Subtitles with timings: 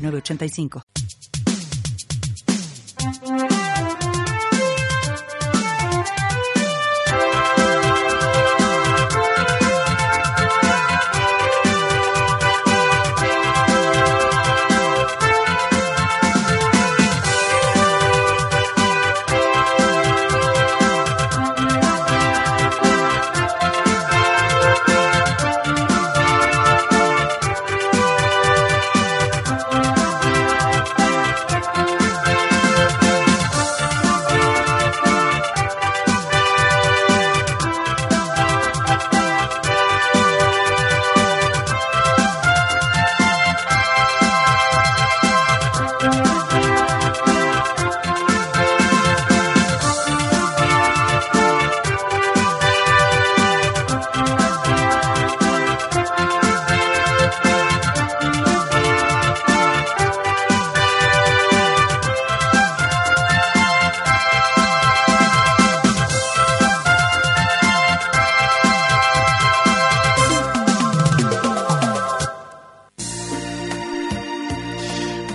[0.00, 0.82] 985.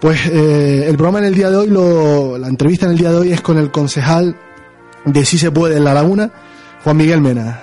[0.00, 3.10] Pues eh, el programa en el día de hoy, lo, la entrevista en el día
[3.10, 4.36] de hoy es con el concejal
[5.04, 6.30] de Si se puede en La Laguna,
[6.84, 7.60] Juan Miguel Mena.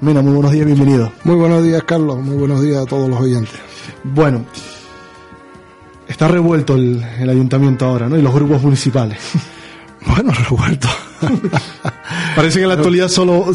[0.00, 1.10] Mena, muy buenos días, bienvenido.
[1.24, 2.18] Muy buenos días, Carlos.
[2.18, 3.58] Muy buenos días a todos los oyentes.
[4.04, 4.44] Bueno,
[6.18, 8.18] está revuelto el, el ayuntamiento ahora, ¿no?
[8.18, 9.18] Y los grupos municipales.
[10.06, 10.88] Bueno, revuelto.
[12.36, 13.46] parece que en la actualidad solo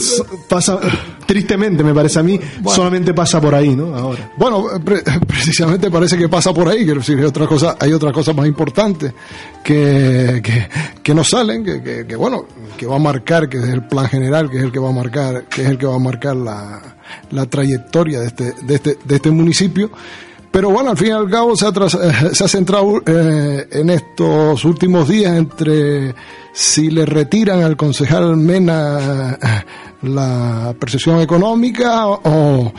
[0.50, 0.78] pasa,
[1.26, 3.96] tristemente me parece a mí, bueno, solamente pasa por ahí, ¿no?
[3.96, 4.30] Ahora.
[4.38, 8.34] Bueno, pre precisamente parece que pasa por ahí, decir, hay otra cosa, hay otra cosa
[8.34, 9.14] más importante
[9.64, 10.68] que, que,
[11.02, 12.46] que no salen, que, que, que, bueno,
[12.78, 14.94] que va a marcar, que es el plan general, que es el que va a
[14.94, 16.82] marcar, que es el que va a marcar la,
[17.32, 19.90] la trayectoria de este, de este, de este municipio.
[20.54, 23.68] Pero bueno, al fin y al cabo se ha, tras, eh, se ha centrado eh,
[23.72, 26.14] en estos últimos días entre
[26.54, 29.40] si le retiran al concejal Mena
[30.04, 32.72] la percepción económica o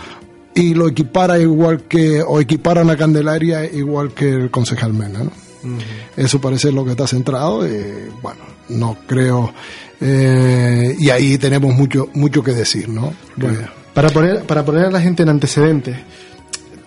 [0.54, 5.32] y lo equipara igual que o equiparan a Candelaria igual que el concejal Mena, ¿no?
[5.64, 5.80] Uh -huh.
[6.16, 7.66] Eso parece lo que está centrado.
[7.66, 9.52] Y, bueno, no creo
[10.00, 13.12] eh, y ahí tenemos mucho mucho que decir, ¿no?
[13.34, 13.58] Bueno,
[13.94, 15.96] para poner para poner a la gente en antecedentes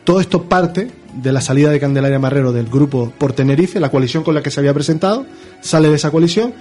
[0.07, 4.23] todo esto parte de la salida de Candelaria Marrero del grupo por Tenerife, la coalición
[4.23, 5.25] con la que se había presentado,
[5.59, 6.53] sale de esa coalición.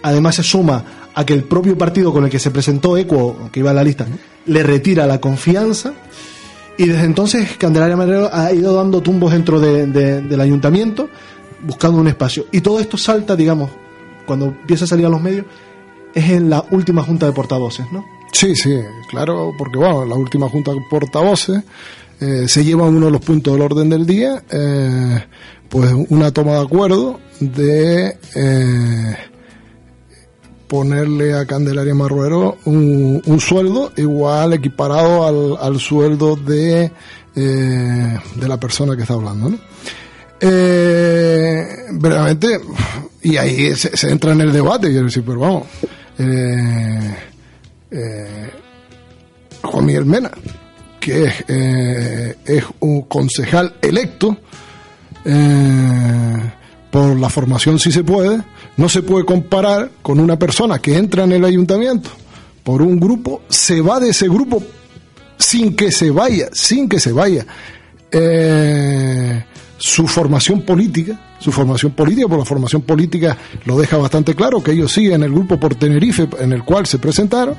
[0.00, 0.82] Además se suma
[1.14, 3.84] a que el propio partido con el que se presentó Equo, que iba a la
[3.84, 4.06] lista,
[4.46, 5.92] le retira la confianza.
[6.78, 11.10] Y desde entonces Candelaria Marrero ha ido dando tumbos dentro de, de, del ayuntamiento,
[11.60, 12.46] buscando un espacio.
[12.50, 13.70] Y todo esto salta, digamos,
[14.24, 15.44] cuando empieza a salir a los medios,
[16.14, 18.06] es en la última junta de portavoces, ¿no?
[18.32, 18.74] Sí, sí,
[19.10, 21.62] claro, porque bueno, la última junta de portavoces
[22.20, 25.24] eh, se lleva uno de los puntos del orden del día, eh,
[25.70, 29.16] pues una toma de acuerdo de eh,
[30.68, 36.92] ponerle a Candelaria Marruero un, sueldo igual equiparado al, al sueldo de,
[37.34, 39.58] de la persona que está hablando, ¿no?
[43.22, 45.66] y ahí se, se, entra en el debate, quiero decir, pero vamos,
[49.62, 50.30] Juan Miguel Mena
[51.00, 54.36] que es, eh, es un concejal electo
[55.24, 56.52] eh,
[56.90, 58.40] por la formación si se puede,
[58.76, 62.10] no se puede comparar con una persona que entra en el ayuntamiento
[62.62, 64.62] por un grupo, se va de ese grupo
[65.38, 67.46] sin que se vaya, sin que se vaya
[68.12, 69.44] eh,
[69.78, 74.72] su formación política, su formación política, por la formación política lo deja bastante claro, que
[74.72, 77.54] ellos siguen el grupo por Tenerife en el cual se presentaron,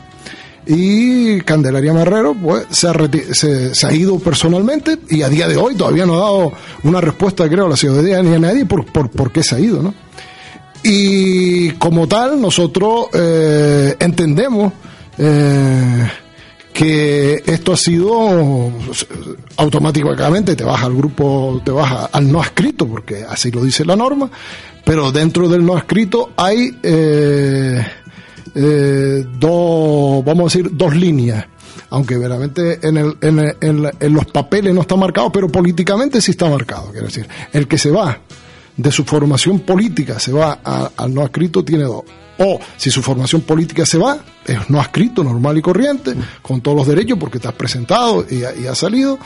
[0.66, 2.94] y Candelaria Marrero pues, se, ha
[3.34, 6.54] se, ha ido personalmente y a día de hoy todavía no ha dado
[6.84, 9.60] una respuesta, creo, a la ciudadanía ni a nadie por, por, por qué se ha
[9.60, 9.94] ido, ¿no?
[10.84, 14.74] Y como tal, nosotros eh, entendemos
[15.18, 16.10] eh,
[16.74, 18.72] que esto ha sido
[19.58, 23.96] automáticamente te baja al grupo, te baja al no escrito, porque así lo dice la
[23.96, 24.32] norma,
[24.84, 27.86] pero dentro del no escrito hay eh,
[28.56, 31.46] eh, dos, vamos a decir, dos líneas.
[31.90, 36.50] Aunque verdaderamente en, el, en, en, los papeles no está marcado, pero políticamente sí está
[36.50, 36.92] marcado.
[36.92, 38.18] Quiero decir, el que se va
[38.78, 42.04] de su formación política, se va al no escrito, tiene dos
[42.44, 46.78] o si su formación política se va, es no escrito, normal y corriente, con todos
[46.78, 49.20] los derechos porque te has presentado y, ha salido,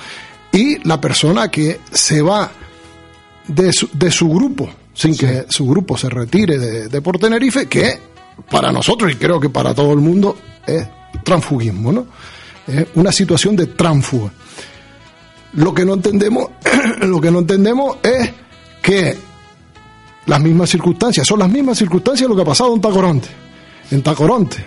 [0.52, 2.52] y la persona que se va
[3.48, 7.68] de su, de su grupo, sin que su grupo se retire de, de por Tenerife,
[7.68, 8.00] que
[8.50, 10.88] para nosotros y creo que para todo el mundo es
[11.24, 12.08] transfugismo, ¿no?
[12.68, 14.32] Es una situación de tránsfuga.
[15.54, 16.50] Lo que no entendemos,
[17.02, 18.32] lo que no entendemos es
[18.82, 19.18] que
[20.26, 23.30] las mismas circunstancias, son las mismas circunstancias lo que ha pasado en Tacoronte.
[23.92, 24.66] En Tacoronte,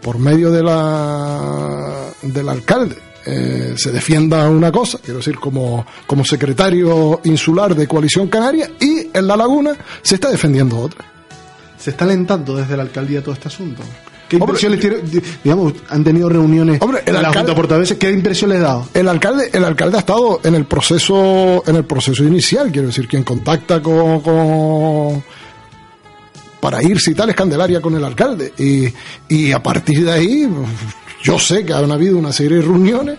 [0.00, 2.96] por medio de la, del alcalde,
[3.26, 9.08] eh, se defienda una cosa, quiero decir, como, como secretario insular de Coalición Canaria, y
[9.12, 11.04] en La Laguna se está defendiendo otra.
[11.78, 13.82] ¿Se está alentando desde la alcaldía todo este asunto?
[14.28, 14.96] ¿Qué impresión tiene?
[15.42, 18.88] Digamos, han tenido reuniones hombre, el en la Junta Portavoces, ¿qué impresión les ha dado?
[18.92, 23.08] El alcalde, el alcalde ha estado en el proceso, en el proceso inicial, quiero decir,
[23.08, 25.22] quien contacta con,
[26.60, 28.52] para irse y tal es Candelaria con el alcalde.
[28.58, 28.92] Y,
[29.34, 30.48] y a partir de ahí,
[31.22, 33.18] yo sé que han habido una serie de reuniones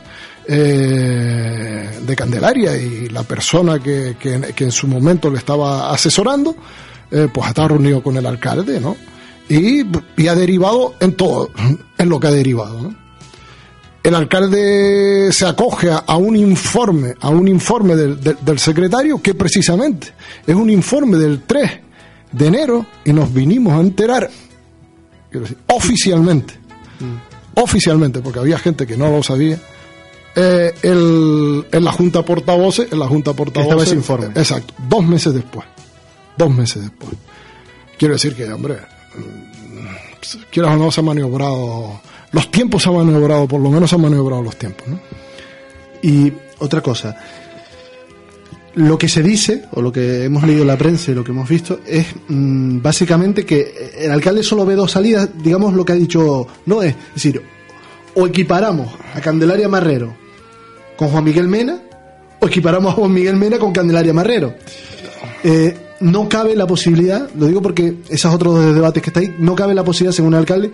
[0.51, 6.55] eh, de Candelaria y la persona que, que, en su momento le estaba asesorando,
[7.11, 8.95] eh, pues ha estado reunido con el alcalde, ¿no?
[9.49, 11.49] y, ha derivado en todo,
[11.97, 12.93] en lo que ha derivado.
[14.01, 20.13] El alcalde se acoge a, un informe, a un informe del, secretario que precisamente
[20.47, 21.71] es un informe del 3
[22.31, 24.29] de enero y nos vinimos a enterar
[25.67, 26.53] oficialmente,
[26.99, 27.59] mm.
[27.59, 29.59] oficialmente, porque había gente que no lo sabía,
[30.35, 34.27] eh, en la Junta Portavoces, en la Junta Portavoces, ese informe.
[34.27, 35.65] Exacto, dos meses después,
[36.39, 37.11] dos meses después.
[37.97, 38.77] Quiero decir que, hombre,
[40.49, 42.01] quieras o no, se ha maniobrado,
[42.31, 44.87] los tiempos se han maniobrado, por lo menos se han maniobrado los tiempos.
[46.01, 47.17] Y otra cosa,
[48.75, 51.31] lo que se dice, o lo que hemos leído en la prensa y lo que
[51.31, 55.91] hemos visto, es mm, básicamente que el alcalde solo ve dos salidas, digamos lo que
[55.91, 57.41] ha dicho no es decir,
[58.15, 60.15] o equiparamos a Candelaria Marrero
[60.95, 61.81] con Juan Miguel Mena,
[62.39, 64.55] o equiparamos a Juan Miguel Mena con Candelaria Marrero.
[65.43, 69.55] Eh, no cabe la posibilidad, lo digo porque esos otros debates que está ahí, no
[69.55, 70.71] cabe la posibilidad, según el alcalde,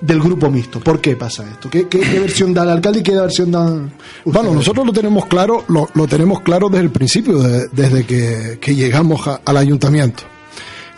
[0.00, 0.80] del grupo mixto.
[0.80, 1.68] ¿Por qué pasa esto?
[1.68, 1.86] ¿Qué,
[2.20, 3.92] versión da el alcalde y qué versión dan
[4.24, 9.56] Bueno, nosotros lo tenemos claro, lo, tenemos claro desde el principio, desde que, llegamos al
[9.56, 10.22] ayuntamiento.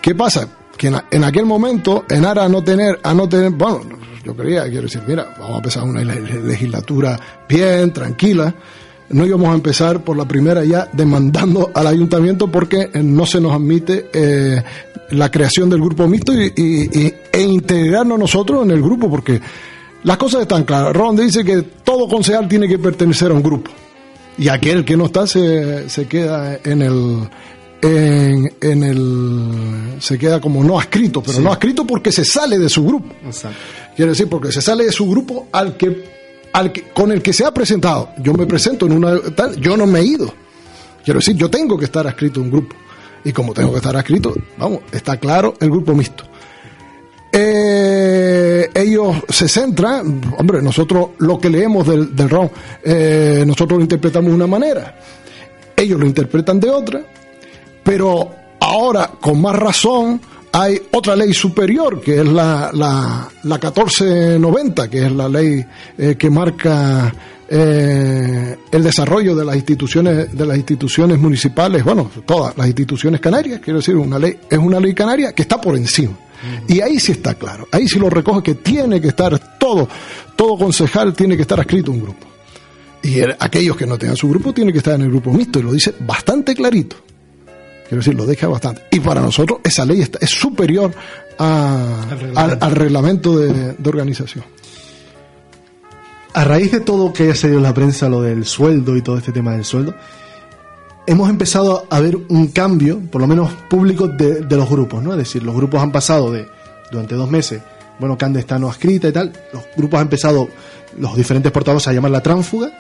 [0.00, 0.48] ¿Qué pasa?
[0.76, 3.80] Que en, aquel momento, en aras a no tener, a no tener, bueno,
[4.24, 7.18] yo quería, quiero decir, mira, vamos a empezar una legislatura
[7.48, 8.54] bien, tranquila,
[9.12, 13.40] no íbamos a empezar por la primera ya demandando al ayuntamiento porque eh, no se
[13.40, 14.62] nos admite eh,
[15.10, 16.52] la creación del grupo mixto y,
[17.32, 19.40] e integrarnos nosotros en el grupo porque
[20.04, 20.94] las cosas están claras.
[20.94, 23.70] Ron dice que todo concejal tiene que pertenecer a un grupo
[24.38, 27.28] y aquel que no está se, se queda en el
[27.82, 32.68] en, en, el se queda como no escrito, pero no escrito porque se sale de
[32.68, 33.12] su grupo.
[33.96, 36.21] Quiere decir porque se sale de su grupo al que
[36.94, 40.00] con el que se ha presentado, yo me presento en una tal, yo no me
[40.00, 40.32] he ido.
[41.04, 42.76] Quiero decir, yo tengo que estar adscrito a un grupo.
[43.24, 46.24] Y como tengo que estar adscrito, vamos, está claro el grupo mixto.
[47.34, 52.50] Eh, ellos se centran, hombre, nosotros lo que leemos del, del RON,
[52.84, 54.98] eh, nosotros lo interpretamos de una manera,
[55.74, 57.02] ellos lo interpretan de otra,
[57.82, 58.30] pero
[58.60, 60.20] ahora con más razón
[60.52, 65.64] hay otra ley superior, que es la, la, la 1490, que es la ley
[65.96, 67.12] eh, que marca
[67.48, 73.60] eh, el desarrollo de las instituciones de las instituciones municipales, bueno, todas las instituciones canarias,
[73.60, 76.18] quiero decir, una ley es una ley canaria que está por encima.
[76.66, 79.88] Y ahí sí está claro, ahí sí lo recoge que tiene que estar todo,
[80.34, 82.26] todo concejal tiene que estar adscrito a un grupo.
[83.02, 85.62] Y aquellos que no tengan su grupo tienen que estar en el grupo mixto y
[85.62, 86.96] lo dice bastante clarito.
[87.92, 88.84] Quiero decir, lo deja bastante.
[88.90, 90.94] Y para nosotros esa ley está, es superior
[91.36, 94.46] al, reglamento de, organización.
[96.32, 99.18] A raíz de todo que haya salido en la prensa, lo del sueldo y todo
[99.18, 99.94] este tema del sueldo,
[101.06, 105.10] hemos empezado a ver un cambio, por lo menos público, de, los grupos, ¿no?
[105.10, 106.46] Es decir, los grupos han pasado de,
[106.90, 107.60] durante dos meses,
[107.98, 110.48] bueno, Cande está no escrita y tal, los grupos han empezado,
[110.96, 112.72] los diferentes portavoces a llamar la tránfuga.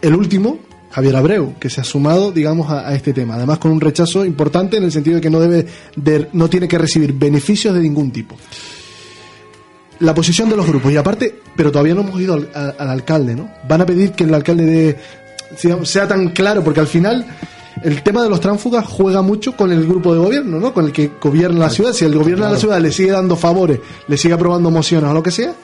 [0.00, 0.60] El último,
[0.90, 3.36] Javier Abreu, que se ha sumado, digamos, a, este tema.
[3.36, 5.66] Además, con un rechazo importante en el sentido de que no debe,
[6.32, 8.36] no tiene que recibir beneficios de ningún tipo.
[10.00, 13.50] La posición de los grupos, y aparte, pero todavía no hemos ido al, alcalde, ¿no?
[13.68, 14.96] Van a pedir que el alcalde de,
[15.84, 17.24] sea, tan claro, porque al final
[17.84, 20.72] el tema de los tránsfugas juega mucho con el grupo de gobierno, ¿no?
[20.74, 21.92] Con el que gobierna la ciudad.
[21.92, 23.78] Si el gobierno de la ciudad le sigue dando favores,
[24.08, 25.54] le sigue aprobando mociones o lo que sea,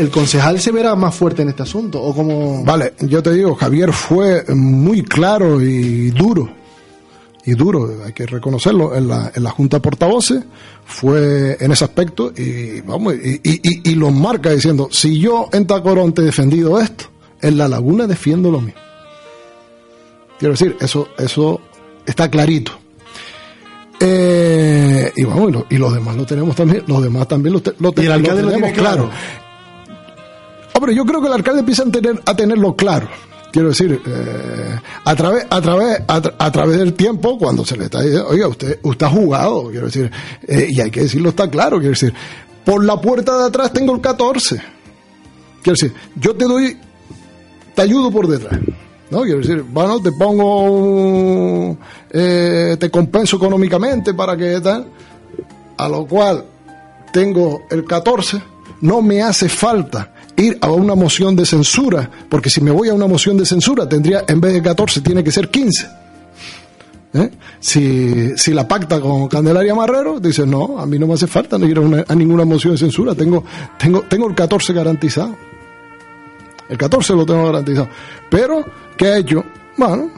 [0.00, 3.54] el concejal se verá más fuerte en este asunto o como vale yo te digo
[3.54, 6.48] Javier fue muy claro y duro
[7.44, 10.42] y duro hay que reconocerlo en la, en la junta de portavoces
[10.84, 15.66] fue en ese aspecto y vamos y, y, y, lo marca diciendo si yo en
[15.66, 17.04] Tacoronte he defendido esto
[17.40, 18.80] en la laguna defiendo lo mismo
[20.38, 21.60] quiero decir eso eso
[22.06, 22.72] está clarito.
[24.02, 28.72] Eh, y vamos, y, los demás lo tenemos también, los demás también lo, lo, tenemos
[28.72, 29.10] claro
[30.80, 33.08] pero yo creo que el alcalde empieza a, tener, a tenerlo claro.
[33.52, 38.00] Quiero decir, eh, a través, a través, a, través del tiempo, cuando se le está
[38.00, 40.10] diciendo, oiga, usted, usted ha jugado, quiero decir,
[40.46, 42.14] eh, y hay que decirlo, está claro, quiero decir,
[42.64, 44.56] por la puerta de atrás tengo el 14.
[45.62, 46.78] Quiero decir, yo te doy,
[47.74, 48.60] te ayudo por detrás.
[49.10, 49.22] ¿no?
[49.22, 51.76] Quiero decir, bueno, te pongo,
[52.10, 54.86] eh, te compenso económicamente para que tal,
[55.76, 56.44] a lo cual
[57.12, 58.40] tengo el 14,
[58.82, 62.94] no me hace falta ir a una moción de censura, porque si me voy a
[62.94, 66.00] una moción de censura tendría, en vez de 14, tiene que ser 15.
[67.12, 67.30] ¿Eh?
[67.58, 71.56] Si, si la pacta con Candelaria Marrero, dice, no, a mí no me hace falta
[71.58, 73.44] ir a, ninguna moción de censura, tengo,
[73.78, 75.36] tengo, tengo el 14 garantizado.
[76.68, 77.88] El 14 lo tengo garantizado.
[78.30, 78.64] Pero,
[78.96, 79.44] ¿qué ha hecho?
[79.76, 80.08] Bueno,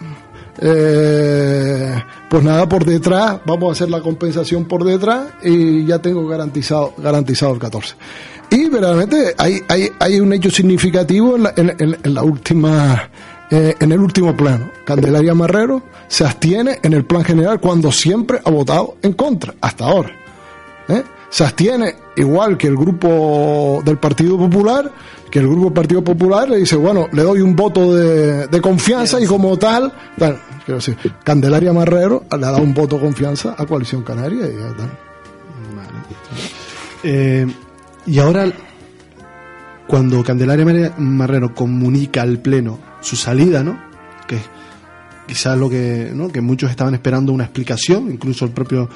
[0.58, 1.94] eh,
[2.28, 6.92] pues nada, por detrás, vamos a hacer la compensación por detrás y ya tengo garantizado,
[6.98, 7.94] garantizado el 14.
[8.52, 13.08] Y verdaderamente hay, hay, hay un hecho significativo en la, en, la última,
[13.50, 14.70] eh, en el último plano.
[14.84, 19.86] Candelaria Marrero se abstiene en el plan general cuando siempre ha votado en contra, hasta
[19.86, 20.10] ahora.
[20.88, 21.02] ¿eh?
[21.30, 24.92] Se abstiene igual que el grupo del Partido Popular,
[25.30, 28.60] que el grupo del Partido Popular le dice, bueno, le doy un voto de, de
[28.60, 29.90] confianza y como tal,
[30.66, 34.56] quiero decir, Candelaria Marrero le ha dado un voto de confianza a Coalición Canaria y
[34.56, 34.98] ya tal.
[37.04, 37.46] Eh,
[38.06, 38.52] y ahora,
[39.86, 43.78] cuando Candelaria Marrero comunica al Pleno su salida, ¿no?
[44.26, 44.38] Que
[45.26, 46.28] quizás lo que, ¿no?
[46.28, 48.88] que muchos estaban esperando una explicación, incluso el propio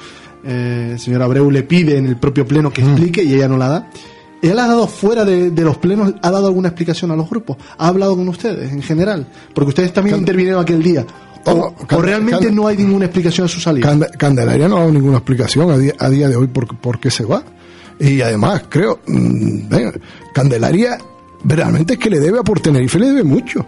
[0.45, 3.67] eh, señor Abreu le pide en el propio Pleno que explique y ella no la
[3.67, 3.89] da.
[4.39, 7.57] ¿Ella ha dado fuera de, los plenos, ha dado alguna explicación a los grupos?
[7.77, 9.27] ¿Ha hablado con ustedes en general?
[9.53, 11.05] Porque ustedes también intervinieron aquel día.
[11.45, 13.97] ¿O, realmente no hay ninguna explicación a su salida?
[14.17, 17.09] Candelaria no ha dado ninguna explicación a día, a día de hoy por, por qué
[17.09, 17.43] se va.
[17.99, 19.67] Y además, creo, mm,
[20.33, 20.97] Candelaria
[21.43, 23.65] realmente es que le debe a por Tenerife, le debe mucho.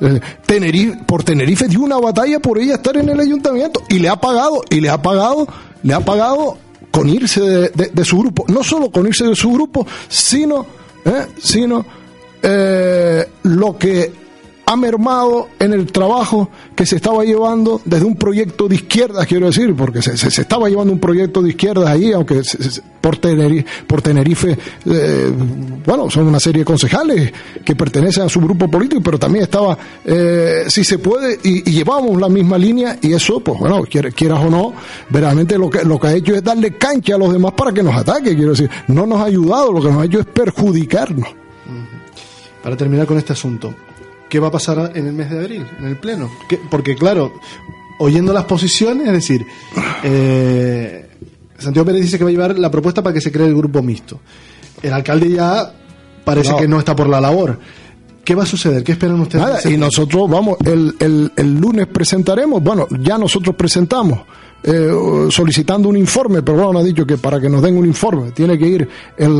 [0.00, 4.08] Eh, Tenerife, por Tenerife dio una batalla por ella estar en el ayuntamiento y le
[4.08, 5.46] ha pagado, y le ha pagado,
[5.82, 6.58] le ha pagado
[6.90, 10.64] con irse de, su grupo, no solo con irse de su grupo, sino,
[11.04, 11.84] eh, sino
[12.42, 14.12] eh, lo que
[14.68, 19.46] ha mermado en el trabajo que se estaba llevando desde un proyecto de izquierda, quiero
[19.46, 22.42] decir, porque se, se, estaba llevando un proyecto de izquierda ahí, aunque
[23.00, 25.32] por Tenerife, por Tenerife eh,
[25.86, 27.32] bueno, son una serie de concejales
[27.64, 32.20] que pertenecen a su grupo político, pero también estaba, eh, si se puede, y, llevamos
[32.20, 34.72] la misma línea, y eso, pues bueno, quieras o no,
[35.10, 37.84] verdaderamente lo que, lo que ha hecho es darle cancha a los demás para que
[37.84, 41.28] nos ataque, quiero decir, no nos ha ayudado, lo que nos ha hecho es perjudicarnos.
[42.64, 43.72] Para terminar con este asunto,
[44.28, 46.30] qué va a pasar en el mes de abril, en el Pleno.
[46.70, 47.32] Porque, claro,
[47.98, 49.46] oyendo las posiciones, es decir,
[50.02, 51.08] eh,
[51.58, 53.82] Santiago Pérez dice que va a llevar la propuesta para que se cree el grupo
[53.82, 54.20] mixto.
[54.82, 55.72] El alcalde ya
[56.24, 57.58] parece que no está por la labor.
[58.24, 58.82] ¿Qué va a suceder?
[58.82, 59.66] ¿Qué esperan ustedes?
[59.66, 64.20] y nosotros, vamos, el, el, el, lunes presentaremos, bueno, ya nosotros presentamos
[64.62, 68.32] eh, solicitando un informe, pero bueno, ha dicho que para que nos den un informe
[68.32, 69.30] tiene que ir el,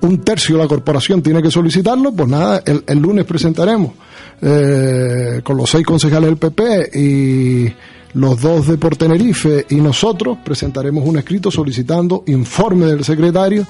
[0.00, 3.92] un tercio de la corporación, tiene que solicitarlo, pues nada, el, el lunes presentaremos
[4.40, 7.72] eh, con los seis concejales del PP y
[8.14, 13.66] los dos de por Tenerife y nosotros presentaremos un escrito solicitando informe del secretario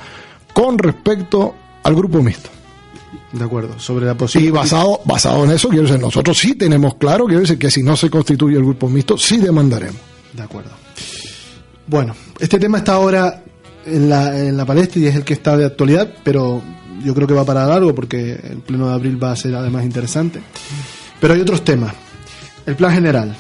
[0.55, 2.51] con respecto al grupo mixto.
[3.33, 4.51] De acuerdo, sobre la Y posible...
[4.51, 7.97] basado, basado en eso, quiero decir, nosotros sí tenemos claro, quiero decir, que si no
[7.97, 10.10] se constituye el grupo mixto, sí demandaremos.
[10.33, 10.71] De acuerdo.
[11.87, 13.43] Bueno, este tema está ahora
[13.85, 16.63] en la, en la palestra y es el que está de actualidad, pero
[17.05, 19.85] yo creo que va para largo porque el pleno de abril va a ser además
[19.85, 20.41] interesante.
[21.21, 21.95] Pero hay otros temas.
[22.67, 23.37] El plan general.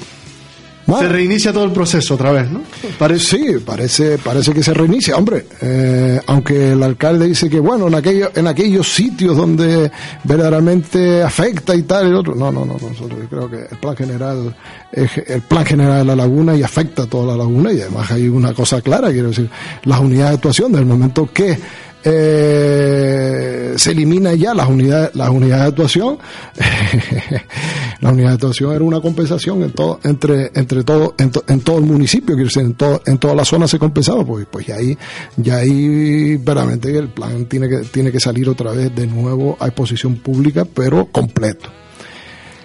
[0.90, 1.06] Bueno.
[1.06, 2.62] Se reinicia todo el proceso otra vez, ¿no?
[2.99, 5.16] Parece, sí, parece, parece que se reinicia.
[5.16, 9.90] Hombre, eh, aunque el alcalde dice que, bueno, en, aquello, en aquellos sitios donde
[10.25, 12.35] verdaderamente afecta y tal, y otro.
[12.35, 14.56] No, no, no, nosotros creo que el plan general
[14.90, 17.73] es el plan general de la laguna y afecta a toda la laguna.
[17.73, 19.49] Y además hay una cosa clara, quiero decir,
[19.85, 21.56] las unidades de actuación, desde el momento que
[22.04, 26.19] eh, se elimina ya las unidades, las unidades de actuación.
[28.00, 31.61] la unidad de actuación era una compensación en todo, entre, entre todo, en, to- en
[31.61, 34.66] todo el municipio, quiero decir, en, todo, en toda la zona se compensaba, pues, pues
[34.66, 34.97] ya ahí,
[35.37, 39.66] ya ahí verdaderamente el plan tiene que, tiene que salir otra vez de nuevo a
[39.66, 41.69] exposición pública, pero completo.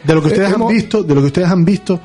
[0.04, 2.00] De lo que ustedes Eh, han visto, de lo que ustedes han visto,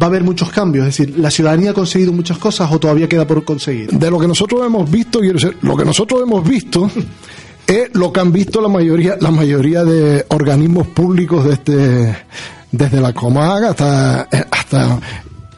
[0.00, 0.86] va a haber muchos cambios.
[0.86, 3.90] Es decir, ¿la ciudadanía ha conseguido muchas cosas o todavía queda por conseguir?
[3.90, 6.90] de lo que nosotros hemos visto, quiero decir, lo que nosotros hemos visto
[7.66, 12.16] es lo que han visto la mayoría, la mayoría de organismos públicos desde,
[12.70, 15.00] desde la Comaga hasta, hasta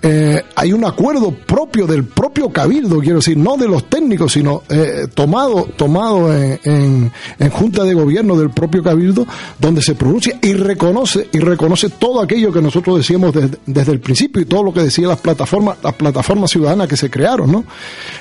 [0.03, 4.63] eh, hay un acuerdo propio del propio cabildo, quiero decir, no de los técnicos, sino
[4.69, 7.13] eh, tomado, tomado en,
[7.53, 9.27] junta de gobierno del propio cabildo,
[9.59, 14.01] donde se pronuncia y reconoce y reconoce todo aquello que nosotros decíamos desde, desde el
[14.01, 17.65] principio y todo lo que decían las plataformas, las plataformas ciudadanas que se crearon, ¿no?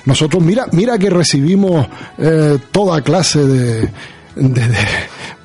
[0.06, 3.90] Nosotros mira, mira que recibimos eh, toda clase de,
[4.36, 4.78] de- de-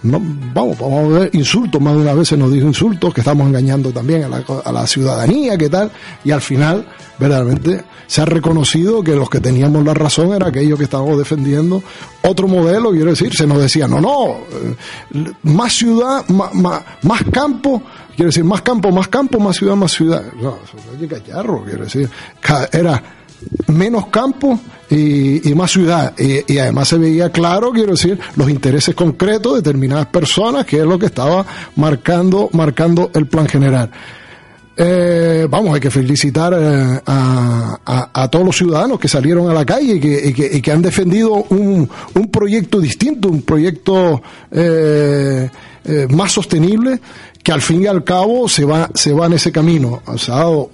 [0.03, 0.21] no,
[0.55, 3.47] vamos, vamos a ver insultos, más de una vez se nos dijo insultos, que estamos
[3.49, 5.91] engañando también a la, a la ciudadanía, que tal,
[6.25, 6.87] y al final,
[7.19, 11.83] verdaderamente, se ha reconocido que los que teníamos la razón era aquellos que estábamos defendiendo
[12.23, 17.23] otro modelo, quiero decir, se nos decía, no, no, eh, más ciudad, más, más, más
[17.33, 17.83] campo,
[18.15, 20.23] quiero decir, más campo, más campo, más ciudad, más ciudad.
[20.41, 20.85] No, eso es
[21.65, 22.09] quiero decir,
[22.73, 23.03] era
[23.69, 24.59] menos campo
[24.91, 26.15] y, más ciudad.
[26.19, 30.85] Y, además se veía claro, quiero decir, los intereses concretos de determinadas personas, que es
[30.85, 31.45] lo que estaba
[31.77, 33.91] marcando, marcando el plan general.
[34.79, 37.79] Eh, vamos, hay que felicitar eh, a,
[38.13, 41.89] a- todos los ciudadanos que salieron a la calle y que, que- han defendido un,
[42.15, 44.21] un proyecto distinto, un proyecto
[44.51, 45.49] eh,
[46.11, 47.01] más sostenible
[47.47, 50.03] que al fin y al cabo se va, se va en ese camino.
[50.07, 50.69] O sea, ha dado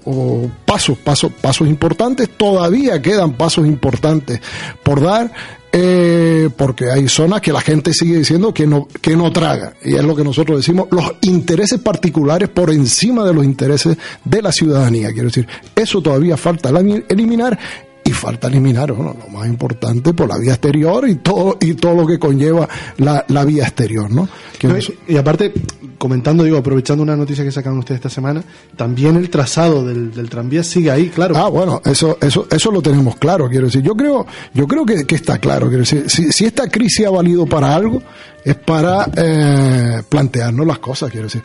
[0.64, 4.40] pasos, pasos, pasos importantes, todavía quedan pasos importantes
[4.82, 5.30] por dar,
[5.70, 9.74] eh, porque hay zonas que la gente sigue diciendo que no, que no traga.
[9.84, 14.40] Y es lo que nosotros decimos, los intereses particulares por encima de los intereses de
[14.40, 15.12] la ciudadanía.
[15.12, 17.58] Quiero decir, eso todavía falta elimi- eliminar
[18.04, 21.94] y falta eliminar bueno, lo más importante por la vía exterior y todo y todo
[21.94, 24.28] lo que conlleva la, la vía exterior no
[24.68, 25.52] y, y aparte,
[25.98, 28.42] comentando, digo, aprovechando una noticia que sacaron ustedes esta semana,
[28.76, 31.36] también el trazado del, del tranvía sigue ahí, claro.
[31.36, 33.82] Ah, bueno, eso, eso, eso lo tenemos claro, quiero decir.
[33.82, 36.04] Yo creo, yo creo que, que está claro, quiero decir.
[36.08, 38.02] Si, si esta crisis ha valido para algo,
[38.44, 41.42] es para eh, plantearnos las cosas, quiero decir.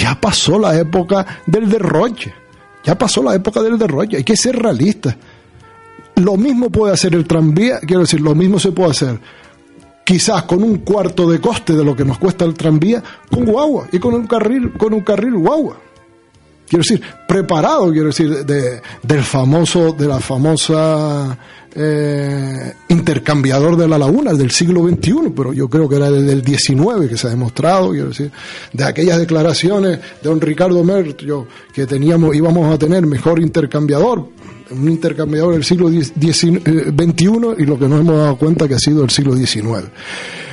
[0.00, 2.32] Ya pasó la época del derroche.
[2.84, 4.16] Ya pasó la época del derroche.
[4.18, 5.16] Hay que ser realistas.
[6.16, 9.18] Lo mismo puede hacer el tranvía, quiero decir, lo mismo se puede hacer
[10.04, 13.88] quizás con un cuarto de coste de lo que nos cuesta el tranvía con guagua
[13.92, 15.76] y con un carril con un carril guagua.
[16.68, 21.36] Quiero decir preparado quiero decir de, del famoso de la famosa
[21.74, 26.44] eh, intercambiador de la laguna del siglo XXI pero yo creo que era desde el
[26.44, 28.30] XIX que se ha demostrado quiero decir
[28.72, 34.28] de aquellas declaraciones de don Ricardo Mertio que teníamos íbamos a tener mejor intercambiador
[34.70, 36.62] un intercambiador del siglo XXI
[37.58, 39.88] y lo que nos hemos dado cuenta que ha sido el siglo XIX.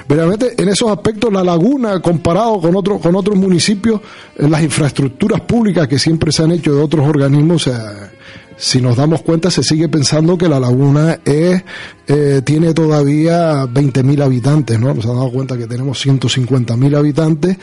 [0.10, 4.02] Verdaderamente, en esos aspectos, la laguna, comparado con, otro, con otros municipios,
[4.36, 7.72] eh, las infraestructuras públicas que siempre se han hecho de otros organismos, eh,
[8.58, 11.64] si nos damos cuenta, se sigue pensando que la laguna es,
[12.08, 14.96] eh, tiene todavía 20.000 habitantes, ¿no?
[14.96, 17.58] Nos han dado cuenta que tenemos 150.000 habitantes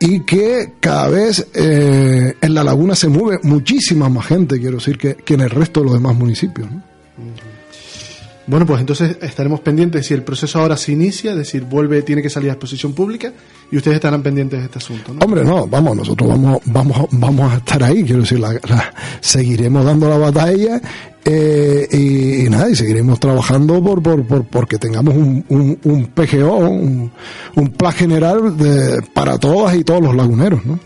[0.00, 4.96] y que cada vez eh, en la laguna se mueve muchísima más gente, quiero decir,
[4.96, 6.70] que, en el resto de los demás municipios.
[6.70, 6.89] ¿no?
[8.50, 12.20] Bueno, pues entonces estaremos pendientes si el proceso ahora se inicia, es decir, vuelve, tiene
[12.20, 13.32] que salir a exposición pública
[13.70, 15.20] y ustedes estarán pendientes de este asunto, ¿no?
[15.24, 18.92] Hombre, no, vamos, nosotros vamos, vamos, a- vamos a estar ahí, quiero decir, la- la-
[19.20, 20.80] seguiremos dando la batalla
[21.24, 26.06] eh, y, y nada, y seguiremos trabajando por, por, por porque tengamos un, un, un
[26.06, 27.12] PGO, un,
[27.56, 30.78] un plan general de, para todas y todos los laguneros, ¿no?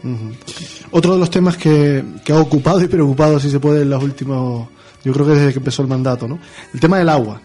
[0.91, 4.03] Otro de los temas que, que ha ocupado y preocupado, si se puede, en los
[4.03, 4.69] últimos,
[5.05, 6.39] yo creo que desde que empezó el mandato, ¿no?
[6.73, 7.41] El tema del agua.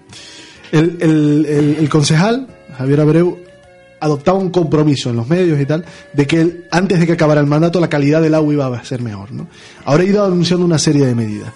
[0.71, 3.37] El, el, el, el concejal, Javier Abreu,
[3.99, 7.47] adoptaba un compromiso en los medios y tal de que antes de que acabara el
[7.47, 9.31] mandato la calidad del agua iba a ser mejor.
[9.31, 9.47] ¿no?
[9.85, 11.51] Ahora ha ido anunciando una serie de medidas.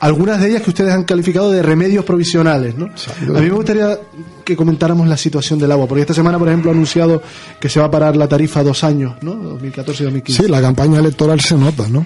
[0.00, 2.76] Algunas de ellas que ustedes han calificado de remedios provisionales.
[2.76, 2.86] ¿no?
[2.86, 3.96] A mí me gustaría
[4.44, 7.22] que comentáramos la situación del agua, porque esta semana, por ejemplo, ha anunciado
[7.60, 9.36] que se va a parar la tarifa dos años, ¿no?
[9.36, 10.42] 2014 y 2015.
[10.42, 12.04] Sí, la campaña electoral se nota, ¿no?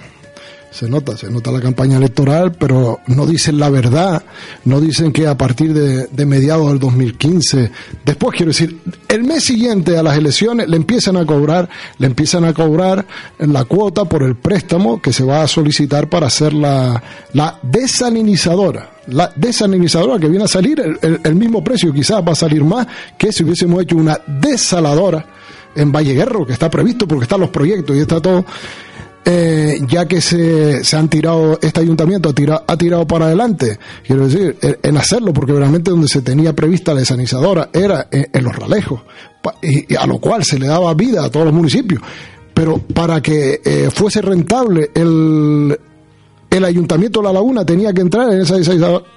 [0.71, 4.23] Se nota, se nota la campaña electoral, pero no dicen la verdad,
[4.65, 7.71] no dicen que a partir de, mediados del 2015,
[8.05, 12.43] después quiero decir, el mes siguiente a las elecciones le empiezan a cobrar, le empiezan
[12.45, 13.05] a cobrar
[13.39, 17.01] la cuota por el préstamo que se va a solicitar para hacer la,
[17.33, 18.91] la desalinizadora.
[19.07, 22.85] La desalinizadora que viene a salir el, mismo precio, quizás va a salir más
[23.17, 25.25] que si hubiésemos hecho una desaladora
[25.75, 28.43] en Valle Guerro, que está previsto porque están los proyectos y está todo
[29.29, 33.77] eh, ya que se, se, han tirado, este ayuntamiento ha tirado, ha tirado para adelante,
[34.05, 38.55] quiero decir, en hacerlo, porque realmente donde se tenía prevista la desanizadora era en, los
[38.55, 39.01] ralejos,
[39.61, 42.01] y, a lo cual se le daba vida a todos los municipios.
[42.53, 45.77] Pero para que eh, fuese rentable el,
[46.57, 48.55] el Ayuntamiento de La Laguna tenía que entrar en esa,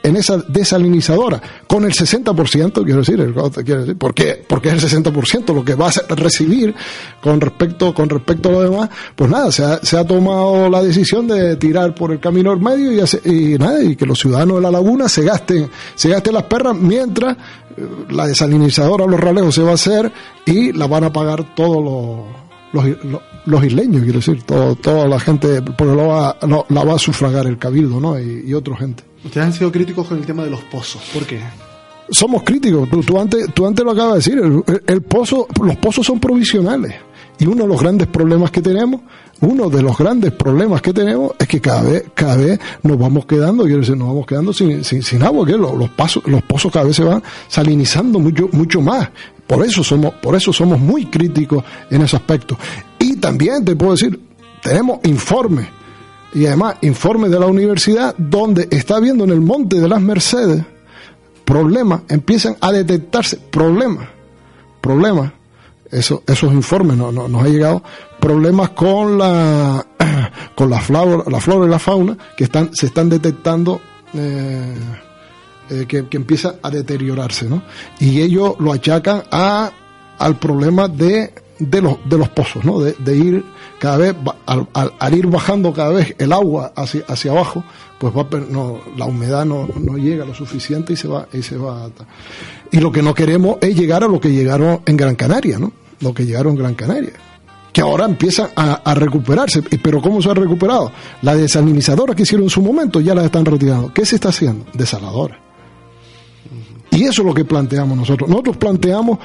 [0.02, 4.44] en esa desalinizadora con el 60%, quiero decir, quiero decir ¿por qué?
[4.46, 6.74] Porque es el 60% lo que va a recibir
[7.20, 8.90] con respecto, con respecto a lo demás.
[9.14, 12.92] Pues nada, se ha, se ha tomado la decisión de tirar por el camino medio
[12.92, 16.44] y, y nada, y que los ciudadanos de La Laguna se gasten, se gasten las
[16.44, 17.36] perras mientras
[17.76, 20.12] eh, la desalinizadora, los ralejos se va a hacer
[20.46, 22.26] y la van a pagar todos
[22.72, 23.22] los,
[23.64, 26.36] isleños, quiero decir, todo, toda la gente, porque lo va,
[26.68, 28.18] la va a sufragar el cabildo, ¿no?
[28.18, 29.04] Y, y, otra gente.
[29.24, 31.40] Ustedes han sido críticos con el tema de los pozos, ¿por qué?
[32.10, 36.18] Somos críticos, tú, antes, tú antes lo acabas de decir, el, pozo, los pozos son
[36.18, 36.94] provisionales.
[37.38, 39.00] Y uno de los grandes problemas que tenemos,
[39.40, 43.26] uno de los grandes problemas que tenemos es que cada vez, cada vez nos vamos
[43.26, 46.42] quedando, quiero decir, nos vamos quedando sin, sin, sin agua, que los, los, pasos, los
[46.42, 49.08] pozos cada vez se van salinizando mucho, mucho más.
[49.50, 52.56] Por eso somos, por eso somos muy críticos en ese aspecto.
[53.00, 54.20] Y también te puedo decir,
[54.62, 55.66] tenemos informes
[56.32, 60.64] y además informes de la universidad donde está viendo en el monte de las Mercedes
[61.44, 64.06] problemas, empiezan a detectarse problemas,
[64.80, 65.32] problemas,
[65.90, 67.82] eso, esos informes no, nos ha llegado,
[68.20, 69.84] problemas con la
[70.54, 73.80] con flora, la flora y la fauna que están, se están detectando
[74.14, 74.76] eh,
[75.70, 77.62] eh, que, empieza a deteriorarse, ¿no?
[78.00, 79.70] Y ellos lo achacan a,
[80.18, 82.80] al problema de, de, los, de los pozos, ¿no?
[82.80, 83.44] De, ir
[83.78, 87.62] cada vez, al, al, ir bajando cada vez el agua hacia, hacia abajo,
[87.98, 91.56] pues va, no, la humedad no, no llega lo suficiente y se va, y se
[91.56, 91.88] va.
[92.72, 95.72] Y lo que no queremos es llegar a lo que llegaron en Gran Canaria, ¿no?
[96.00, 97.12] Lo que llegaron en Gran Canaria
[97.72, 99.62] que ahora empiezan a, a, recuperarse.
[99.62, 100.90] Pero ¿cómo se ha recuperado?
[101.22, 103.94] La desalinizadora que hicieron en su momento ya la están retirando.
[103.94, 104.66] ¿Qué se está haciendo?
[104.74, 105.49] Desaladora.
[106.90, 108.28] Y eso es lo que planteamos nosotros.
[108.28, 109.18] Nosotros planteamos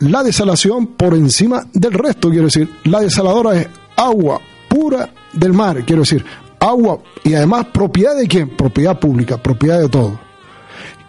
[0.00, 2.68] la desalación por encima del resto, quiero decir.
[2.84, 6.24] La desaladora es agua pura del mar, quiero decir.
[6.60, 8.56] Agua y además propiedad de quién?
[8.56, 10.20] Propiedad pública, propiedad de todo.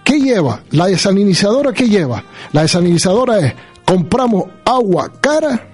[0.04, 0.62] ¿Qué lleva?
[0.72, 2.24] La desalinizadora, ¿qué lleva?
[2.52, 3.54] La desalinizadora es,
[3.86, 5.69] compramos agua cara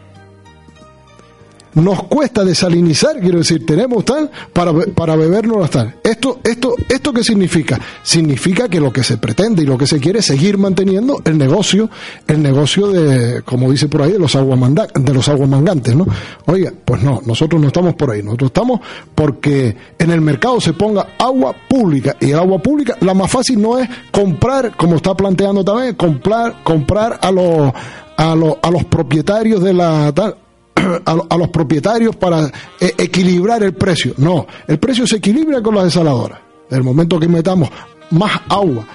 [1.75, 5.95] nos cuesta desalinizar, quiero decir, tenemos tal para, para bebernos tal.
[6.03, 7.79] Esto, esto, ¿Esto qué significa?
[8.03, 11.37] Significa que lo que se pretende y lo que se quiere es seguir manteniendo el
[11.37, 11.89] negocio,
[12.27, 16.05] el negocio de, como dice por ahí, de los de los aguas mangantes, ¿no?
[16.45, 18.79] Oiga, pues no, nosotros no estamos por ahí, nosotros estamos
[19.13, 23.61] porque en el mercado se ponga agua pública y el agua pública, la más fácil
[23.61, 27.73] no es comprar, como está planteando también, comprar, comprar a los
[28.17, 30.37] a los, a los propietarios de la tal,
[31.05, 32.45] a, los propietarios para
[32.79, 34.13] eh, equilibrar el precio.
[34.17, 36.39] No, el precio se equilibra con las desaladoras.
[36.69, 37.69] En el momento que metamos
[38.11, 38.85] más agua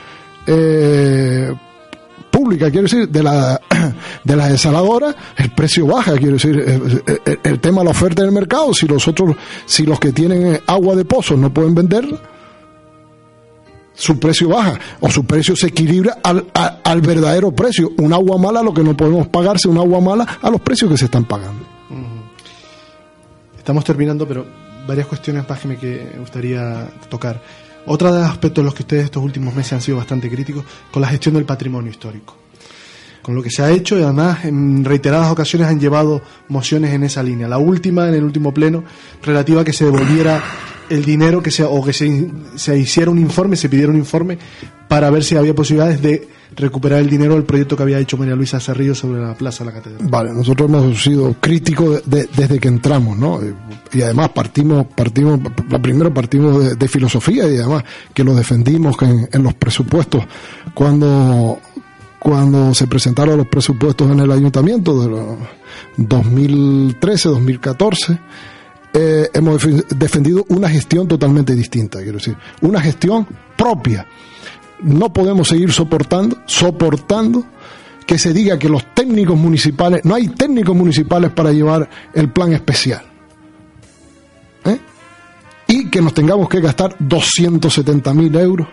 [0.47, 1.53] eh,
[2.31, 3.61] pública, quiero decir, de la
[4.25, 8.29] de las desaladoras, el precio baja, quiero decir, eh, el, tema de la oferta en
[8.29, 12.19] el mercado, si los otros, si los que tienen agua de pozos no pueden venderla,
[13.95, 17.93] su precio baja o su precio se equilibra al, al, verdadero precio.
[17.99, 20.97] Un agua mala, lo que no podemos pagarse, un agua mala a los precios que
[20.97, 21.69] se están pagando.
[23.61, 24.46] Estamos terminando, pero
[24.87, 25.68] varias cuestiones más que
[26.14, 27.42] me gustaría tocar.
[27.85, 30.64] Otro de los aspectos en los que ustedes estos últimos meses han sido bastante críticos,
[30.90, 32.37] con la gestión del patrimonio histórico.
[33.20, 37.05] Con lo que se ha hecho y además en reiteradas ocasiones han llevado mociones en
[37.05, 37.49] esa línea.
[37.49, 38.83] La última, en el último pleno,
[39.23, 40.42] relativa a que se devolviera
[40.90, 44.38] el dinero que se, o que se, se hiciera un informe, se pidiera un informe
[44.88, 48.35] para ver si había posibilidades de recuperar el dinero del proyecto que había hecho María
[48.35, 50.09] Luisa Cerrillo sobre la plaza de la catedral.
[50.11, 53.40] Vale, nosotros hemos sido críticos desde que entramos, ¿no?
[53.92, 55.40] Y además partimos, partimos,
[55.81, 60.24] primero partimos de, filosofía y además que lo defendimos en, en los presupuestos
[60.74, 61.61] cuando
[62.18, 65.38] cuando se presentaron los presupuestos en el ayuntamiento de los
[65.96, 68.18] 2013, 2014,
[68.92, 73.26] eh, hemos defendido una gestión totalmente distinta, quiero decir, una gestión
[73.57, 74.07] propia.
[74.83, 77.44] No podemos seguir soportando, soportando
[78.07, 82.53] que se diga que los técnicos municipales, no hay técnicos municipales para llevar el plan
[82.53, 83.03] especial.
[84.64, 84.79] ¿eh?
[85.68, 88.66] Y que nos tengamos que gastar 270 mil euros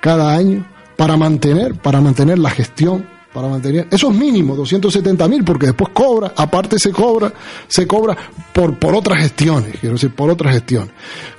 [0.00, 0.66] cada año
[0.98, 6.32] para mantener, para mantener la gestión, para mantener esos mínimos, 270 mil, porque después cobra,
[6.36, 7.32] aparte se cobra,
[7.66, 8.16] se cobra
[8.52, 10.90] por, por otras gestiones, quiero decir, por otras gestiones,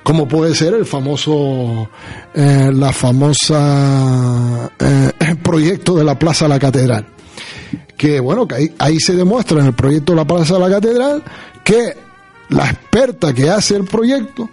[0.01, 1.89] como puede ser el famoso,
[2.34, 7.06] eh, la famosa eh, proyecto de la Plaza La Catedral,
[7.95, 11.23] que bueno, que ahí, ahí se demuestra en el proyecto de la Plaza La Catedral
[11.63, 11.95] que
[12.49, 14.49] la experta que hace el proyecto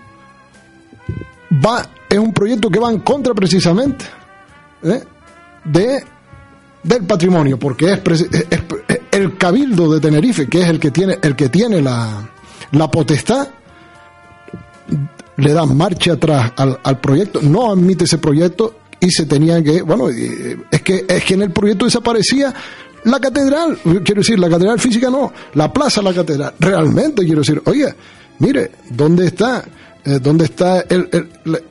[1.53, 4.05] va, es un proyecto que va en contra precisamente
[4.83, 5.03] ¿eh?
[5.65, 6.05] de
[6.83, 8.27] del patrimonio, porque es,
[9.13, 12.31] el cabildo de Tenerife, que es el que tiene, el que tiene la,
[12.73, 13.49] la potestad,
[15.37, 19.83] le da marcha atrás al, al, proyecto, no admite ese proyecto y se tenía que,
[19.83, 22.55] bueno, es que, es que en el proyecto desaparecía
[23.05, 27.63] la catedral, quiero decir, la catedral física no, la plaza la catedral, realmente quiero decir,
[27.65, 27.95] oye,
[28.39, 29.65] mire, ¿dónde está?
[30.05, 31.29] Eh, ¿dónde está el,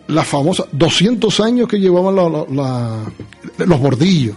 [0.07, 4.35] la famosa 200 años que llevaban los bordillos?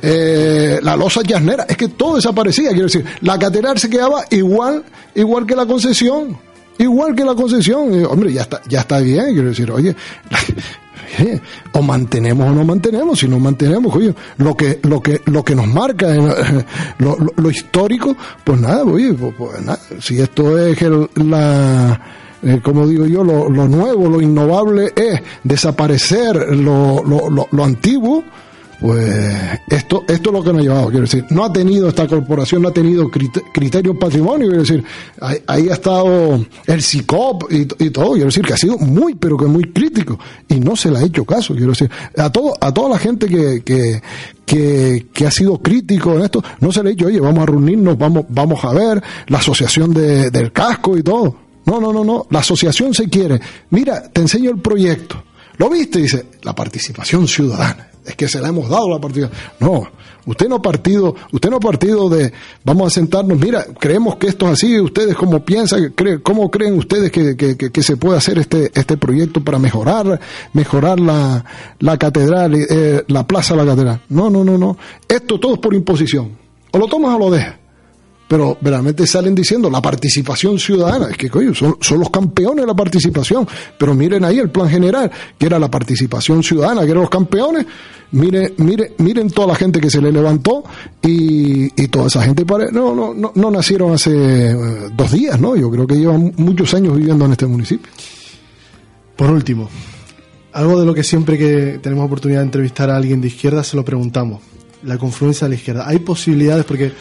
[0.00, 4.84] Eh, la losa llanera, es que todo desaparecía, quiero decir, la catedral se quedaba igual,
[5.16, 6.38] igual que la concesión,
[6.78, 9.96] igual que la concesión, eh, hombre, ya está, ya está bien, quiero decir, oye,
[11.72, 15.56] o mantenemos o no mantenemos, si no mantenemos, oye, lo que, lo que, lo que
[15.56, 16.06] nos marca,
[16.98, 22.00] lo, lo, histórico, pues nada, oye, pues, pues nada, si esto es el, la,
[22.42, 28.24] eh, como digo yo, lo, nuevo, lo innovable es desaparecer lo, lo, lo, antiguo,
[28.80, 32.08] pues esto, esto es lo que nos ha llevado, quiero decir, no ha tenido esta
[32.08, 34.82] corporación, no ha tenido criterio patrimonio, quiero decir,
[35.20, 39.14] ahí, ahí ha estado el CICOP y, y, todo, quiero decir, que ha sido muy,
[39.14, 42.54] pero que muy crítico, y no se le ha hecho caso, quiero decir, a todo,
[42.60, 44.02] a toda la gente que, que,
[44.44, 47.46] que, que, ha sido crítico en esto, no se le ha dicho, oye, vamos a
[47.46, 51.51] reunirnos, vamos, vamos a ver la asociación de, del casco y todo.
[51.64, 52.26] No, no, no, no.
[52.30, 53.40] La asociación se quiere.
[53.70, 55.22] Mira, te enseño el proyecto.
[55.58, 56.00] ¿Lo viste?
[56.00, 57.88] Dice, la participación ciudadana.
[58.04, 59.40] Es que se la hemos dado la participación.
[59.60, 59.86] No,
[60.26, 62.32] usted no partido, usted no partido de,
[62.64, 65.94] vamos a sentarnos, mira, creemos que esto es así, ustedes cómo piensan,
[66.24, 70.18] cómo creen ustedes que, que, que, se puede hacer este, este proyecto para mejorar,
[70.52, 71.44] mejorar la,
[71.78, 74.00] la catedral, eh, la plaza de la catedral.
[74.08, 74.76] No, no, no, no.
[75.08, 76.36] Esto todo es por imposición.
[76.72, 77.61] O lo tomas o lo dejas
[78.32, 82.66] pero verdaderamente salen diciendo la participación ciudadana, es que coño, son, son, los campeones de
[82.66, 87.02] la participación, pero miren ahí el plan general, que era la participación ciudadana, que eran
[87.02, 87.66] los campeones,
[88.12, 90.64] miren, miren, miren toda la gente que se le levantó
[91.02, 94.56] y, y toda esa gente no, no, no, no nacieron hace eh,
[94.96, 95.54] dos días, ¿no?
[95.54, 97.92] Yo creo que llevan muchos años viviendo en este municipio.
[99.14, 99.68] Por último,
[100.54, 103.76] algo de lo que siempre que tenemos oportunidad de entrevistar a alguien de izquierda se
[103.76, 104.40] lo preguntamos,
[104.84, 105.86] la confluencia de la izquierda.
[105.86, 106.64] ¿Hay posibilidades?
[106.64, 106.92] Porque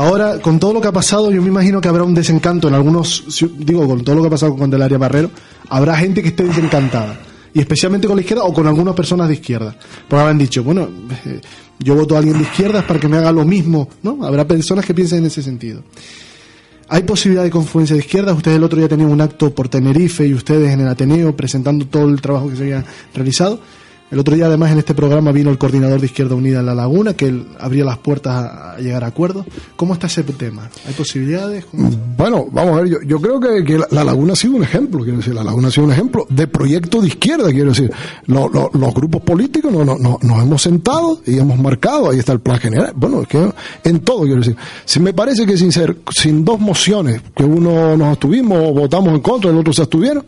[0.00, 2.72] Ahora, con todo lo que ha pasado, yo me imagino que habrá un desencanto en
[2.72, 3.22] algunos,
[3.58, 5.30] digo, con todo lo que ha pasado con Candelaria Barrero,
[5.68, 7.20] habrá gente que esté desencantada.
[7.52, 9.76] Y especialmente con la izquierda o con algunas personas de izquierda.
[10.08, 10.88] Porque habrán dicho, bueno,
[11.26, 11.42] eh,
[11.78, 14.24] yo voto a alguien de izquierdas para que me haga lo mismo, ¿no?
[14.24, 15.82] Habrá personas que piensen en ese sentido.
[16.88, 18.34] ¿Hay posibilidad de confluencia de izquierdas?
[18.34, 21.84] Ustedes el otro día tenían un acto por Tenerife y ustedes en el Ateneo presentando
[21.84, 23.60] todo el trabajo que se había realizado.
[24.10, 26.74] El otro día, además, en este programa vino el coordinador de Izquierda Unida en La
[26.74, 29.46] Laguna, que abría las puertas a, llegar a acuerdos.
[29.76, 30.68] ¿Cómo está ese tema?
[30.86, 31.64] ¿Hay posibilidades?
[32.16, 35.32] Bueno, vamos a ver, yo, creo que, la, Laguna ha sido un ejemplo, quiero decir,
[35.32, 37.92] La Laguna ha sido un ejemplo de proyecto de izquierda, quiero decir.
[38.26, 42.32] Lo, lo, los grupos políticos no, no, nos hemos sentado y hemos marcado, ahí está
[42.32, 42.92] el plan general.
[42.96, 43.52] Bueno, es que
[43.84, 44.56] en todo, quiero decir.
[44.86, 49.20] Si me parece que sin ser, sin dos mociones, que uno nos abstuvimos votamos en
[49.20, 50.24] contra, el otro se abstuvieron,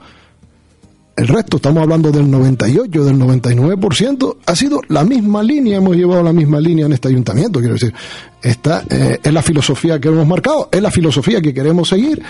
[1.16, 6.22] el resto, estamos hablando del 98, del 99%, ha sido la misma línea, hemos llevado
[6.22, 7.92] la misma línea en este ayuntamiento, quiero decir,
[8.40, 12.22] esta eh, es la filosofía que hemos marcado, es la filosofía que queremos seguir.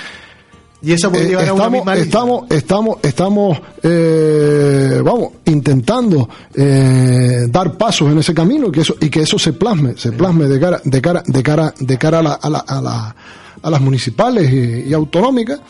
[0.84, 6.28] Y esa puede llevar eh, estamos, a una misma estamos, estamos, estamos, eh, vamos, intentando
[6.54, 10.10] eh, dar pasos en ese camino y que eso, y que eso se plasme, se
[10.10, 13.16] plasme de cara, de cara, de cara, de cara a la, a la, a la,
[13.62, 15.60] a las municipales y, y autonómicas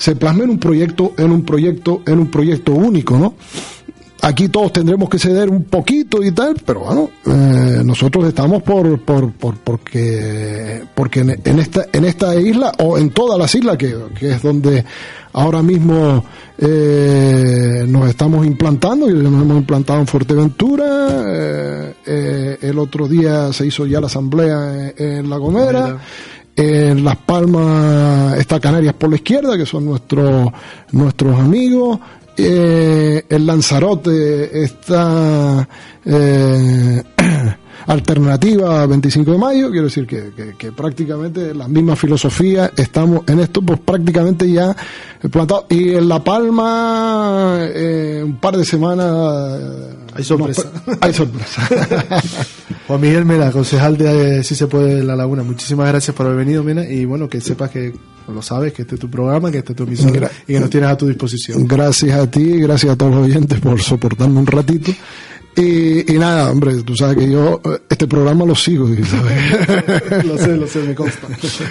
[0.00, 3.34] se plasme en un proyecto, en un proyecto, en un proyecto único, ¿no?
[4.22, 8.98] Aquí todos tendremos que ceder un poquito y tal, pero bueno, eh, nosotros estamos por,
[9.00, 13.76] por, por porque, porque en, en, esta, en esta isla o en todas las islas
[13.76, 14.86] que, que es donde
[15.34, 16.24] ahora mismo
[16.56, 21.94] eh, nos estamos implantando y nos hemos implantado en Fuerteventura.
[22.06, 25.98] Eh, el otro día se hizo ya la asamblea en, La Gomera.
[26.62, 30.52] En Las Palmas está Canarias por la izquierda, que son nuestros
[30.92, 31.98] nuestros amigos.
[32.36, 35.66] Eh, en Lanzarote está
[36.04, 37.02] eh,
[37.90, 43.62] Alternativa 25 de mayo, quiero decir que, que, prácticamente la misma filosofía, estamos en esto
[43.62, 44.76] pues prácticamente ya
[45.28, 45.66] plantado.
[45.68, 49.10] Y en La Palma, eh, un par de semanas...
[50.14, 50.70] Hay sorpresa.
[51.00, 51.68] hay sorpresa.
[52.86, 56.62] Juan Miguel Mena, concejal de Si se puede La Laguna, muchísimas gracias por haber venido,
[56.62, 57.92] Mena, y bueno, que sepas que
[58.28, 60.14] lo sabes, que este es tu programa, que este es tu misión
[60.46, 61.66] y que nos tienes a tu disposición.
[61.66, 64.92] Gracias a ti, gracias a todos los oyentes por soportarme un ratito.
[65.56, 68.88] Y, nada, hombre, tú sabes que yo este programa lo sigo.
[70.24, 71.26] lo sé, lo sé, me consta.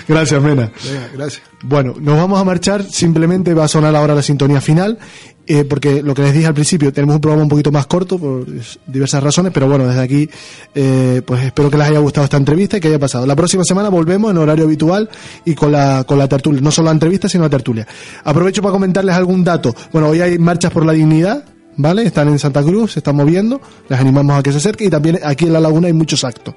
[0.07, 0.71] Gracias, Mena.
[1.13, 1.41] gracias.
[1.63, 4.99] Bueno, nos vamos a marchar, simplemente va a sonar ahora la sintonía final,
[5.47, 8.19] eh, porque lo que les dije al principio, tenemos un programa un poquito más corto
[8.19, 8.45] por
[8.85, 10.29] diversas razones, pero bueno, desde aquí,
[10.75, 13.25] eh, pues espero que les haya gustado esta entrevista y que haya pasado.
[13.25, 15.09] La próxima semana volvemos en horario habitual
[15.45, 17.87] y con la, con la tertulia, no solo la entrevista, sino la tertulia.
[18.25, 19.75] Aprovecho para comentarles algún dato.
[19.91, 21.43] Bueno, hoy hay marchas por la dignidad,
[21.79, 22.03] ¿vale?
[22.03, 25.19] Están en Santa Cruz, se están moviendo, les animamos a que se acerquen y también
[25.23, 26.53] aquí en la laguna hay muchos actos.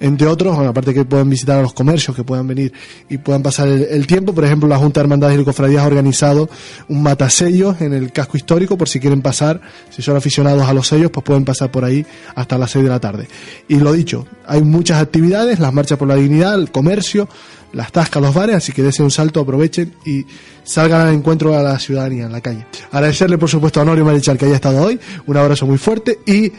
[0.00, 2.72] Entre otros, aparte que puedan visitar a los comercios, que puedan venir
[3.10, 6.48] y puedan pasar el, tiempo, por ejemplo, la Junta de Hermandades y Cofradías ha organizado
[6.88, 10.86] un matasellos en el casco histórico por si quieren pasar, si son aficionados a los
[10.88, 13.28] sellos, pues pueden pasar por ahí hasta las 6 de la tarde.
[13.68, 17.28] Y lo dicho, hay muchas actividades, las marchas por la dignidad, el comercio,
[17.72, 20.24] las tascas, los bares, así que desen un salto, aprovechen y
[20.64, 22.66] salgan al encuentro a la ciudadanía en la calle.
[22.90, 26.52] Agradecerle, por supuesto, a Norio Marichal que haya estado hoy, un abrazo muy fuerte y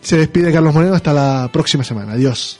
[0.00, 2.12] se despide Carlos Moreno hasta la próxima semana.
[2.12, 2.58] Adiós.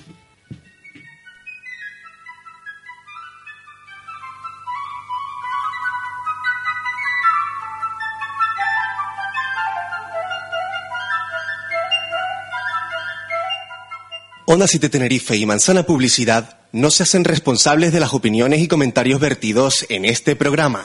[14.44, 19.20] Onda City Tenerife y Manzana Publicidad no se hacen responsables de las opiniones y comentarios
[19.20, 20.84] vertidos en este programa.